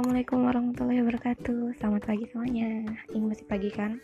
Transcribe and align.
Assalamualaikum 0.00 0.48
warahmatullahi 0.48 1.00
wabarakatuh. 1.04 1.76
Selamat 1.76 2.08
pagi 2.08 2.24
semuanya. 2.32 2.88
Ini 3.12 3.20
masih 3.20 3.44
pagi 3.44 3.68
kan? 3.68 4.00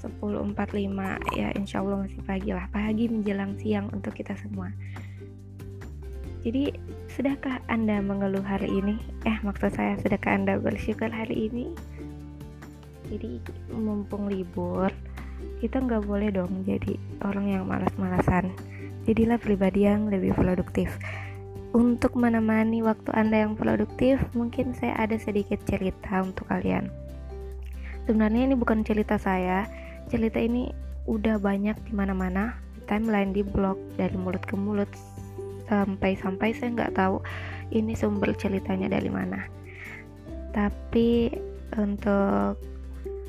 10.45 0.00 0.56
Ya 1.36 1.52
insya 1.52 1.84
Allah 1.84 2.00
masih 2.00 2.16
pagi 2.24 2.48
lah. 2.56 2.64
Pagi 2.72 3.12
menjelang 3.12 3.52
siang 3.60 3.92
untuk 3.92 4.16
kita 4.16 4.32
semua. 4.40 4.72
Jadi 6.40 6.72
Sudahkah 7.12 7.60
anda 7.68 8.00
mengeluh 8.00 8.40
hari 8.40 8.72
ini? 8.72 8.96
Eh 9.28 9.36
maksud 9.44 9.76
saya 9.76 10.00
Sudahkah 10.00 10.32
anda 10.32 10.56
bersyukur 10.56 11.12
hari 11.12 11.52
ini? 11.52 11.76
Jadi 13.12 13.44
mumpung 13.68 14.32
libur 14.32 14.88
Kita 15.60 15.76
nggak 15.76 16.08
boleh 16.08 16.32
dong 16.32 16.64
jadi 16.64 16.96
orang 17.20 17.52
yang 17.52 17.68
malas-malasan. 17.68 18.48
Jadilah 19.04 19.36
pribadi 19.36 19.84
yang 19.84 20.08
lebih 20.08 20.32
produktif 20.32 20.96
untuk 21.76 22.16
menemani 22.16 22.80
waktu 22.80 23.12
Anda 23.12 23.44
yang 23.44 23.54
produktif, 23.58 24.16
mungkin 24.32 24.72
saya 24.72 24.96
ada 24.96 25.20
sedikit 25.20 25.60
cerita 25.68 26.24
untuk 26.24 26.48
kalian. 26.48 26.88
Sebenarnya 28.08 28.48
ini 28.48 28.56
bukan 28.56 28.80
cerita 28.88 29.20
saya, 29.20 29.68
cerita 30.08 30.40
ini 30.40 30.72
udah 31.04 31.36
banyak 31.36 31.76
di 31.84 31.92
mana-mana, 31.92 32.56
di 32.72 32.80
timeline, 32.88 33.36
di 33.36 33.44
blog, 33.44 33.76
dari 34.00 34.16
mulut 34.16 34.40
ke 34.48 34.56
mulut, 34.56 34.88
sampai-sampai 35.68 36.56
saya 36.56 36.72
nggak 36.72 36.96
tahu 36.96 37.20
ini 37.68 37.92
sumber 37.92 38.32
ceritanya 38.32 38.88
dari 38.88 39.12
mana. 39.12 39.44
Tapi 40.56 41.28
untuk 41.76 42.56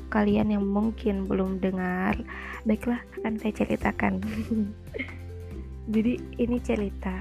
kalian 0.08 0.56
yang 0.56 0.64
mungkin 0.64 1.28
belum 1.28 1.60
dengar, 1.60 2.16
baiklah 2.64 3.04
akan 3.20 3.36
saya 3.36 3.52
ceritakan. 3.52 4.24
Jadi 5.92 6.12
ini 6.40 6.56
cerita 6.64 7.20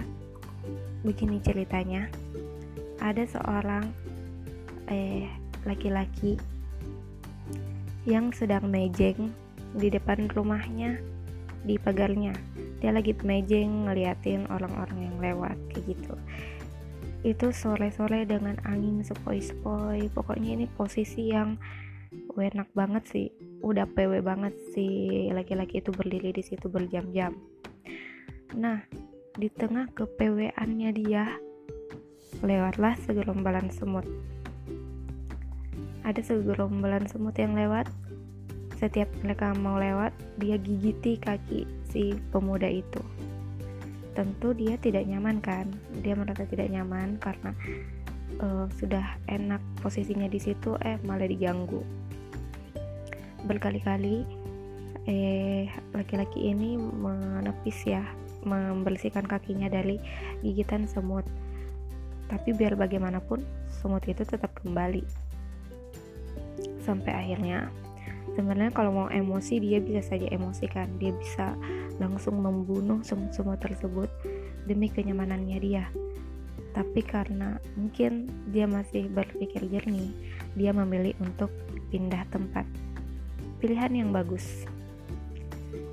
begini 1.04 1.40
ceritanya. 1.40 2.12
Ada 3.00 3.24
seorang 3.28 3.88
eh 4.90 5.30
laki-laki 5.64 6.40
yang 8.08 8.32
sedang 8.34 8.68
mejeng 8.72 9.32
di 9.76 9.88
depan 9.92 10.28
rumahnya 10.32 10.98
di 11.64 11.76
pagarnya. 11.78 12.34
Dia 12.80 12.96
lagi 12.96 13.12
mejeng 13.22 13.86
ngeliatin 13.86 14.48
orang-orang 14.48 15.12
yang 15.12 15.18
lewat 15.20 15.58
kayak 15.72 15.96
gitu. 15.96 16.16
Itu 17.22 17.52
sore-sore 17.52 18.24
dengan 18.24 18.56
angin 18.64 19.04
sepoi-sepoi. 19.04 20.08
Pokoknya 20.16 20.56
ini 20.56 20.66
posisi 20.72 21.36
yang 21.36 21.60
enak 22.40 22.72
banget 22.72 23.04
sih. 23.12 23.28
Udah 23.60 23.84
pw 23.84 24.24
banget 24.24 24.56
sih 24.72 25.28
laki-laki 25.36 25.84
itu 25.84 25.92
berdiri 25.92 26.32
di 26.32 26.40
situ 26.40 26.72
berjam-jam. 26.72 27.36
Nah 28.56 28.82
di 29.40 29.48
tengah 29.48 29.88
kepeweannya 29.96 30.92
dia, 30.92 31.40
lewatlah 32.44 33.00
segerombolan 33.08 33.72
semut. 33.72 34.04
Ada 36.04 36.20
segerombolan 36.20 37.08
semut 37.08 37.40
yang 37.40 37.56
lewat. 37.56 37.88
Setiap 38.76 39.08
mereka 39.24 39.56
mau 39.56 39.80
lewat, 39.80 40.12
dia 40.44 40.60
gigiti 40.60 41.16
kaki 41.16 41.64
si 41.88 42.20
pemuda 42.36 42.68
itu. 42.68 43.00
Tentu 44.12 44.52
dia 44.52 44.76
tidak 44.76 45.08
nyaman 45.08 45.40
kan? 45.40 45.72
Dia 46.04 46.20
merasa 46.20 46.44
tidak 46.44 46.68
nyaman 46.68 47.16
karena 47.24 47.56
uh, 48.44 48.68
sudah 48.76 49.16
enak 49.32 49.64
posisinya 49.80 50.28
di 50.28 50.40
situ, 50.44 50.76
eh 50.84 51.00
malah 51.08 51.28
diganggu. 51.32 51.80
Berkali-kali 53.48 54.28
eh 55.08 55.72
laki-laki 55.96 56.52
ini 56.52 56.76
menepis 56.76 57.88
ya 57.88 58.04
membersihkan 58.44 59.26
kakinya 59.26 59.68
dari 59.68 60.00
gigitan 60.44 60.86
semut. 60.86 61.26
Tapi 62.30 62.54
biar 62.54 62.78
bagaimanapun, 62.78 63.42
semut 63.82 64.06
itu 64.06 64.22
tetap 64.22 64.54
kembali. 64.62 65.02
Sampai 66.86 67.12
akhirnya, 67.16 67.74
sebenarnya 68.38 68.70
kalau 68.70 68.94
mau 68.94 69.10
emosi 69.10 69.58
dia 69.58 69.82
bisa 69.82 70.06
saja 70.06 70.30
emosikan, 70.30 70.88
dia 71.02 71.10
bisa 71.16 71.58
langsung 71.98 72.40
membunuh 72.40 73.02
semut-semut 73.02 73.58
tersebut 73.58 74.08
demi 74.70 74.88
kenyamanannya 74.94 75.58
dia. 75.58 75.86
Tapi 76.70 77.02
karena 77.02 77.58
mungkin 77.74 78.30
dia 78.54 78.70
masih 78.70 79.10
berpikir 79.10 79.66
jernih, 79.68 80.14
dia 80.54 80.70
memilih 80.70 81.18
untuk 81.18 81.50
pindah 81.90 82.24
tempat. 82.30 82.64
Pilihan 83.58 84.06
yang 84.06 84.10
bagus. 84.14 84.64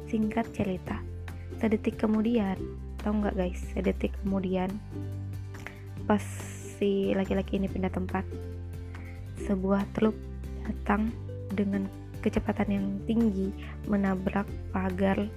Singkat 0.07 0.53
cerita, 0.55 1.01
sedetik 1.59 1.97
kemudian. 2.01 2.57
Tahu 3.01 3.23
nggak 3.23 3.37
guys? 3.37 3.61
Sedetik 3.73 4.13
kemudian. 4.25 4.69
Pas 6.05 6.23
si 6.77 7.13
laki-laki 7.17 7.57
ini 7.57 7.67
pindah 7.67 7.91
tempat 7.91 8.25
sebuah 9.49 9.85
truk 9.97 10.17
datang 10.65 11.13
dengan 11.53 11.89
kecepatan 12.21 12.69
yang 12.73 12.87
tinggi 13.07 13.53
menabrak 13.87 14.49
pagar 14.75 15.29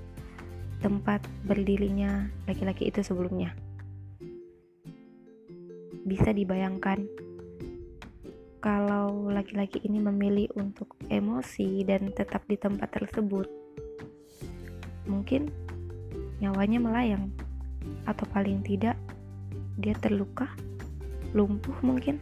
tempat 0.80 1.22
berdirinya 1.46 2.28
laki-laki 2.48 2.88
itu 2.88 3.04
sebelumnya. 3.04 3.54
Bisa 6.08 6.34
dibayangkan 6.34 7.06
kalau 8.60 9.32
laki-laki 9.32 9.80
ini 9.88 10.04
memilih 10.04 10.52
untuk 10.60 11.00
emosi 11.08 11.88
dan 11.88 12.12
tetap 12.12 12.44
di 12.50 12.60
tempat 12.60 12.92
tersebut 12.92 13.48
mungkin 15.08 15.48
nyawanya 16.40 16.80
melayang. 16.82 17.32
Atau 18.04 18.28
paling 18.32 18.64
tidak 18.64 19.00
dia 19.80 19.96
terluka 19.96 20.52
lumpuh 21.32 21.76
mungkin. 21.86 22.20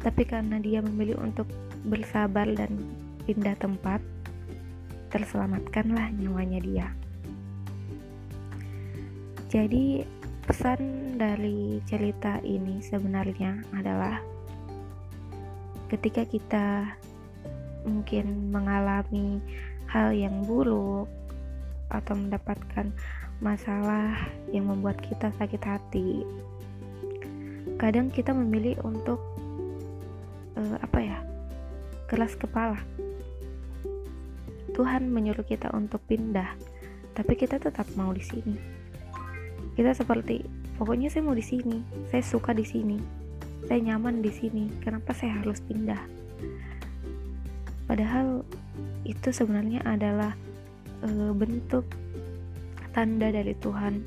Tapi 0.00 0.22
karena 0.24 0.56
dia 0.56 0.80
memilih 0.80 1.20
untuk 1.20 1.44
bersabar 1.84 2.48
dan 2.56 2.80
pindah 3.28 3.56
tempat 3.60 4.00
terselamatkanlah 5.12 6.08
nyawanya 6.16 6.60
dia. 6.64 6.88
Jadi 9.50 10.06
pesan 10.46 11.14
dari 11.18 11.82
cerita 11.84 12.38
ini 12.46 12.78
sebenarnya 12.80 13.60
adalah 13.74 14.22
ketika 15.90 16.22
kita 16.22 16.86
mungkin 17.82 18.54
mengalami 18.54 19.42
hal 19.90 20.14
yang 20.14 20.46
buruk 20.46 21.10
atau 21.90 22.14
mendapatkan 22.16 22.88
masalah 23.42 24.14
yang 24.54 24.70
membuat 24.70 25.02
kita 25.02 25.34
sakit 25.36 25.62
hati. 25.64 26.24
Kadang 27.76 28.12
kita 28.12 28.30
memilih 28.32 28.78
untuk 28.84 29.20
uh, 30.56 30.76
apa 30.80 30.98
ya? 31.00 31.18
keras 32.10 32.34
kepala. 32.34 32.82
Tuhan 34.74 35.14
menyuruh 35.14 35.46
kita 35.46 35.70
untuk 35.70 36.02
pindah, 36.10 36.58
tapi 37.14 37.38
kita 37.38 37.62
tetap 37.62 37.86
mau 37.94 38.10
di 38.10 38.18
sini. 38.18 38.58
Kita 39.78 39.94
seperti 39.94 40.42
pokoknya 40.74 41.06
saya 41.06 41.22
mau 41.22 41.38
di 41.38 41.46
sini, 41.46 41.78
saya 42.10 42.26
suka 42.26 42.50
di 42.50 42.66
sini, 42.66 42.98
saya 43.70 43.78
nyaman 43.78 44.18
di 44.26 44.32
sini. 44.34 44.66
Kenapa 44.82 45.14
saya 45.14 45.38
harus 45.38 45.62
pindah? 45.62 46.02
Padahal 47.86 48.42
itu 49.06 49.30
sebenarnya 49.30 49.86
adalah 49.86 50.34
uh, 51.04 51.32
bentuk 51.34 51.84
tanda 52.92 53.30
dari 53.30 53.54
Tuhan. 53.58 54.02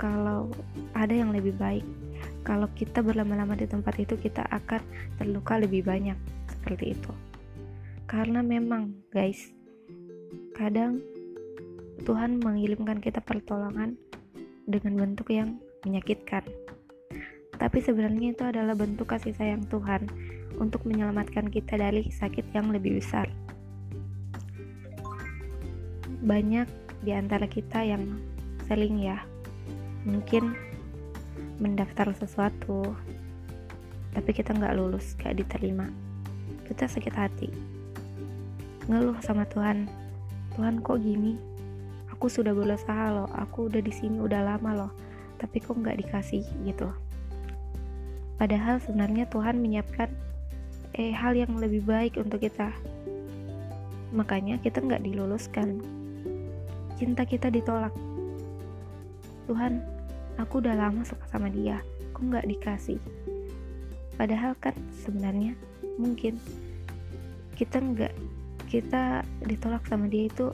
Kalau 0.00 0.48
ada 0.96 1.12
yang 1.12 1.30
lebih 1.36 1.52
baik 1.60 1.84
kalau 2.40 2.66
kita 2.72 3.04
berlama-lama 3.04 3.52
di 3.52 3.68
tempat 3.68 4.00
itu 4.00 4.16
kita 4.16 4.44
akan 4.48 4.80
terluka 5.20 5.60
lebih 5.60 5.84
banyak. 5.84 6.16
Seperti 6.48 6.96
itu. 6.96 7.12
Karena 8.08 8.40
memang 8.42 8.96
guys 9.12 9.52
kadang 10.56 11.00
Tuhan 12.04 12.40
mengirimkan 12.40 13.00
kita 13.00 13.20
pertolongan 13.20 13.96
dengan 14.64 14.96
bentuk 14.96 15.28
yang 15.28 15.60
menyakitkan. 15.84 16.44
Tapi 17.60 17.78
sebenarnya 17.84 18.32
itu 18.32 18.44
adalah 18.44 18.72
bentuk 18.72 19.12
kasih 19.12 19.36
sayang 19.36 19.68
Tuhan 19.68 20.08
untuk 20.56 20.88
menyelamatkan 20.88 21.52
kita 21.52 21.76
dari 21.76 22.08
sakit 22.08 22.56
yang 22.56 22.72
lebih 22.72 23.00
besar 23.00 23.28
banyak 26.20 26.68
di 27.00 27.16
antara 27.16 27.48
kita 27.48 27.80
yang 27.80 28.20
sering 28.68 29.00
ya 29.00 29.24
mungkin 30.04 30.52
mendaftar 31.60 32.12
sesuatu 32.16 32.96
tapi 34.12 34.30
kita 34.32 34.52
nggak 34.56 34.74
lulus 34.76 35.14
nggak 35.20 35.44
diterima. 35.44 35.86
Kita 36.66 36.86
sakit 36.86 37.14
hati. 37.14 37.50
Ngeluh 38.86 39.18
sama 39.22 39.46
Tuhan. 39.46 39.86
Tuhan 40.54 40.82
kok 40.82 40.98
gini? 41.02 41.38
Aku 42.10 42.26
sudah 42.26 42.54
berusaha 42.54 43.10
loh. 43.14 43.30
Aku 43.34 43.70
udah 43.70 43.78
di 43.78 43.90
sini 43.94 44.18
udah 44.18 44.42
lama 44.44 44.70
loh 44.74 44.92
tapi 45.40 45.56
kok 45.56 45.72
nggak 45.72 46.04
dikasih 46.04 46.44
gitu. 46.68 46.92
Padahal 48.36 48.76
sebenarnya 48.84 49.24
Tuhan 49.32 49.56
menyiapkan 49.56 50.12
eh 50.96 51.16
hal 51.16 51.32
yang 51.32 51.56
lebih 51.56 51.80
baik 51.88 52.20
untuk 52.20 52.44
kita. 52.44 52.68
Makanya 54.12 54.60
kita 54.60 54.84
nggak 54.84 55.00
diluluskan 55.06 55.80
cinta 57.00 57.24
kita 57.24 57.48
ditolak. 57.48 57.96
Tuhan, 59.48 59.80
aku 60.36 60.60
udah 60.60 60.76
lama 60.76 61.00
suka 61.02 61.24
sama 61.32 61.48
dia, 61.48 61.80
kok 62.12 62.22
nggak 62.22 62.44
dikasih? 62.44 63.00
padahal 64.20 64.52
kan 64.60 64.76
sebenarnya 65.00 65.56
mungkin 65.96 66.36
kita 67.56 67.80
nggak 67.80 68.12
kita 68.68 69.24
ditolak 69.48 69.80
sama 69.88 70.12
dia 70.12 70.28
itu 70.28 70.52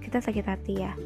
kita 0.00 0.24
sakit 0.24 0.48
hati 0.48 0.80
ya 0.80 0.96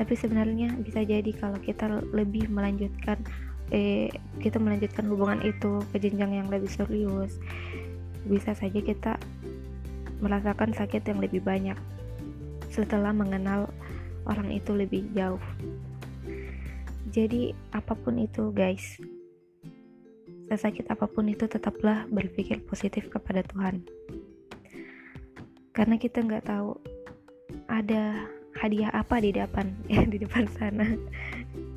tapi 0.00 0.16
sebenarnya 0.16 0.72
bisa 0.80 1.04
jadi 1.04 1.28
kalau 1.36 1.60
kita 1.60 2.00
lebih 2.16 2.48
melanjutkan 2.48 3.20
eh 3.68 4.08
kita 4.40 4.56
melanjutkan 4.56 5.04
hubungan 5.12 5.44
itu 5.44 5.84
ke 5.92 6.00
jenjang 6.00 6.40
yang 6.40 6.48
lebih 6.48 6.72
serius 6.72 7.36
bisa 8.24 8.56
saja 8.56 8.80
kita 8.80 9.20
merasakan 10.24 10.72
sakit 10.72 11.04
yang 11.04 11.20
lebih 11.20 11.44
banyak 11.44 11.76
setelah 12.72 13.12
mengenal 13.12 13.68
orang 14.26 14.52
itu 14.52 14.72
lebih 14.74 15.08
jauh. 15.16 15.40
Jadi 17.10 17.52
apa 17.74 17.98
pun 17.98 18.20
itu 18.22 18.54
guys 18.54 19.00
sesakit 20.50 20.90
apa 20.90 21.06
pun 21.06 21.30
itu 21.30 21.46
tetaplah 21.46 22.10
berpikir 22.10 22.58
positif 22.66 23.06
kepada 23.06 23.46
Tuhan. 23.46 23.86
Karena 25.70 25.94
kita 25.94 26.26
nggak 26.26 26.50
tahu 26.50 26.74
ada 27.70 28.26
hadiah 28.58 28.90
apa 28.90 29.22
di 29.22 29.30
depan 29.30 29.70
ya 29.86 30.02
di 30.12 30.18
depan 30.18 30.50
sana. 30.50 30.86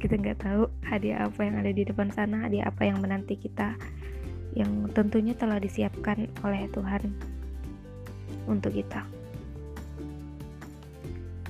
Kita 0.01 0.18
nggak 0.18 0.42
tahu 0.42 0.66
hadiah 0.89 1.30
apa 1.30 1.39
yang 1.46 1.56
ada 1.62 1.72
di 1.72 1.86
depan 1.86 2.10
sana 2.10 2.50
hadiah 2.50 2.68
apa 2.68 2.81
yang 2.89 2.98
menanti 3.00 3.38
kita 3.38 3.78
yang 4.54 4.89
tentunya 4.94 5.34
telah 5.34 5.57
disiapkan 5.57 6.30
oleh 6.46 6.69
Tuhan 6.69 7.13
untuk 8.46 8.74
kita. 8.74 9.06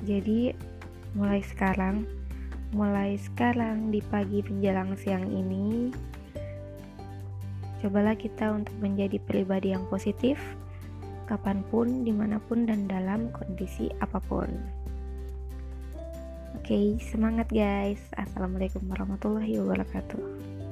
Jadi 0.03 0.51
mulai 1.13 1.41
sekarang 1.45 2.05
mulai 2.73 3.17
sekarang 3.21 3.93
di 3.93 4.01
pagi 4.01 4.41
menjelang 4.41 4.97
siang 4.97 5.29
ini 5.29 5.93
Cobalah 7.83 8.15
kita 8.15 8.55
untuk 8.55 8.71
menjadi 8.79 9.19
pribadi 9.19 9.75
yang 9.75 9.83
positif, 9.91 10.39
kapan 11.27 11.67
pun, 11.67 12.07
di 12.07 12.15
mana 12.15 12.39
pun, 12.39 12.63
dan 12.63 12.87
dalam 12.87 13.27
kondisi 13.35 13.91
apa 13.99 14.23
pun. 14.23 14.47
Oke, 16.55 16.63
okay, 16.63 16.87
semangat 17.03 17.51
guys. 17.51 17.99
Assalamualaikum 18.15 18.87
warahmatullahi 18.87 19.59
wabarakatuh. 19.59 20.62